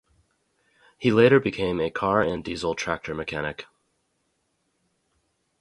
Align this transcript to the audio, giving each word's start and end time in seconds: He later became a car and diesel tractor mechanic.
He 0.97 1.11
later 1.11 1.39
became 1.39 1.79
a 1.79 1.91
car 1.91 2.23
and 2.23 2.43
diesel 2.43 2.73
tractor 2.73 3.13
mechanic. 3.13 3.67